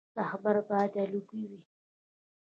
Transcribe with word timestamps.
رهبر 0.19 0.55
باید 0.69 0.93
الګو 1.01 1.39
وي 1.49 1.61